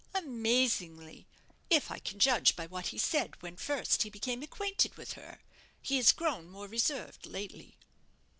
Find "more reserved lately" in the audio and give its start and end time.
6.49-7.77